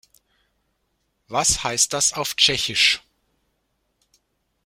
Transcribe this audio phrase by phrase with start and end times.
[1.27, 3.03] Was heißt das auf Tschechisch?